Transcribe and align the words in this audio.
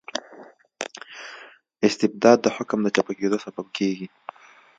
استبداد 1.87 2.37
د 2.41 2.47
حکوم 2.55 2.79
د 2.83 2.87
چپه 2.95 3.13
کیدو 3.19 3.37
سبب 3.45 3.65
کيږي. 3.77 4.07